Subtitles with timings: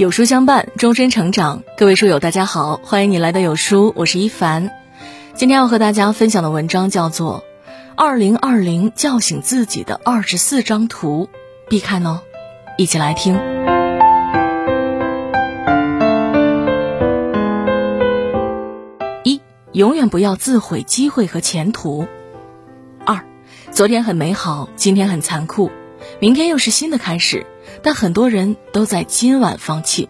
[0.00, 1.62] 有书相伴，终身成长。
[1.76, 4.70] 各位书友，大家好，欢迎你来到有书，我是一凡。
[5.34, 7.44] 今天要和大家分享的文章叫做
[7.96, 11.28] 《二零二零叫醒自己的二十四张图》，
[11.68, 12.20] 必看哦！
[12.78, 13.38] 一起来听。
[19.22, 19.42] 一，
[19.72, 22.08] 永远不要自毁机会和前途。
[23.04, 23.22] 二，
[23.70, 25.70] 昨天很美好，今天很残酷，
[26.20, 27.44] 明天又是新的开始。
[27.82, 30.08] 但很多人都在今晚放弃。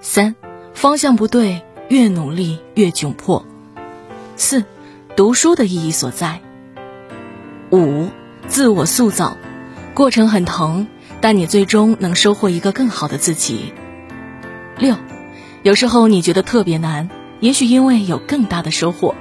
[0.00, 0.34] 三，
[0.74, 3.44] 方向不对，越努力越窘迫。
[4.36, 4.64] 四，
[5.16, 6.40] 读书的意义所在。
[7.70, 8.08] 五，
[8.46, 9.36] 自我塑造，
[9.94, 10.86] 过程很疼，
[11.20, 13.72] 但你最终能收获一个更好的自己。
[14.78, 14.94] 六，
[15.62, 17.08] 有时候你觉得特别难，
[17.40, 19.14] 也许因为有更大的收获。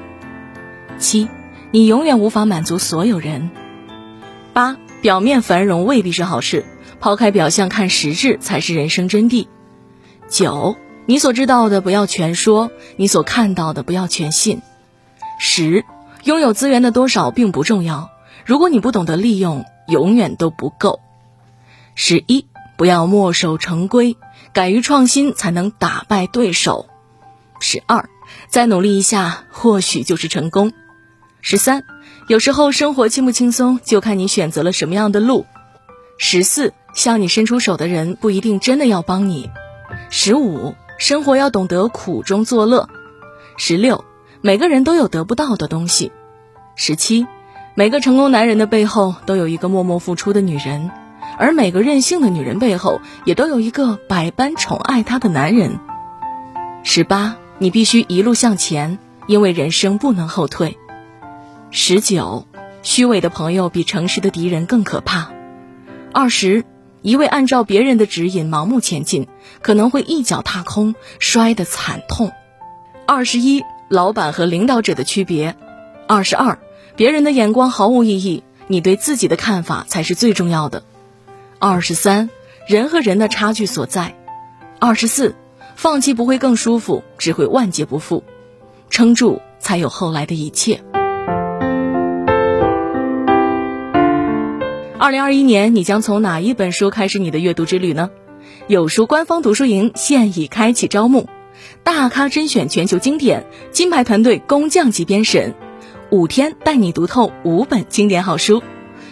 [0.99, 1.27] 七，
[1.71, 3.49] 你永远无法满足所有人。
[4.53, 6.65] 八，表面繁荣未必是好事。
[6.99, 9.47] 抛开表象看实质才是人生真谛。
[10.27, 14.61] 九，你所知道的不要全说，你所看到的不要全信。
[15.39, 15.85] 十，
[16.23, 18.09] 拥有资源的多少并不重要，
[18.45, 20.99] 如果你不懂得利用，永远都不够。
[21.93, 24.17] 十一，不要墨守成规，
[24.51, 26.87] 敢于创新才能打败对手。
[27.59, 28.09] 十二，
[28.47, 30.73] 再努力一下，或许就是成功。
[31.41, 31.83] 十三，
[32.27, 35.45] 有时候生活轻不轻松，就看你选择了什么样的路。
[36.17, 36.73] 十四。
[36.95, 39.51] 向你伸出手的人不一定真的要帮你。
[40.09, 42.89] 十五，生活要懂得苦中作乐。
[43.57, 44.03] 十六，
[44.41, 46.11] 每个人都有得不到的东西。
[46.75, 47.27] 十七，
[47.75, 50.89] 每个成功男人的背后都有一个默默付出的女人，
[51.37, 55.79] 而每个任性的女人背后也都有一个百般宠爱她的男人。
[56.83, 60.77] 十八，你必须一路向前，因为人生不能后退。
[61.71, 62.47] 十九，
[62.83, 65.31] 虚伪的朋友比诚实的敌人更可怕。
[66.13, 66.63] 二十。
[67.05, 69.27] 一味按照别人的指引盲目前进，
[69.61, 72.31] 可能会一脚踏空，摔得惨痛。
[73.05, 75.55] 二十一，老板和领导者的区别。
[76.07, 76.57] 二十二，
[76.95, 80.81] 别人的眼光毫无意义，你对自己的看法才是最重要的。
[81.59, 82.31] 二十三，
[82.67, 84.15] 人和人的差距所在。
[84.79, 85.35] 二十四，
[85.75, 88.23] 放弃不会更舒服，只会万劫不复。
[88.89, 90.83] 撑住，才有后来的一切。
[94.97, 98.11] 二零二一年，你将从哪一本书开始你的阅读之旅呢？
[98.67, 101.27] 有书官方读书营现已开启招募，
[101.83, 105.53] 大咖甄选全球经典，金牌团队工匠级编审，
[106.11, 108.63] 五天带你读透五本经典好书，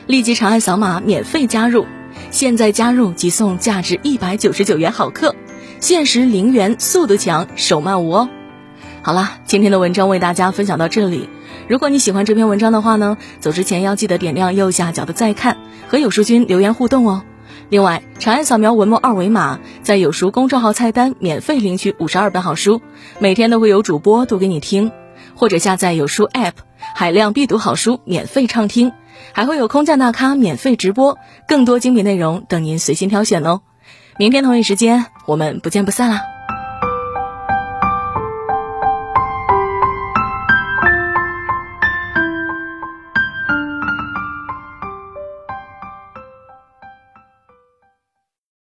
[0.07, 1.85] 立即长按扫码免费加入，
[2.31, 5.35] 现在加入即送价值一百九十九元好课，
[5.81, 8.29] 限时零元，速度强，手慢无哦。
[9.06, 11.28] 好了，今天的文章为大家分享到这里。
[11.68, 15.58] 如果你喜欢这篇文章的话呢，走之前要记得点亮右下角的再看，
[15.90, 17.22] 和有书君留言互动哦。
[17.68, 22.81] 另外，长按扫描文末二维码，在有书公众号菜单免费领取五十二本好书，
[23.19, 24.90] 每天都会有主播读给你听，
[25.36, 26.53] 或者下载有书 App，
[26.96, 28.94] 海量必读好书免费畅听，
[29.34, 33.59] 还会有空降大咖免费直播，更多精品内容等您随心挑选哦。
[34.18, 36.32] 明天同一时间，我们不见不散啦！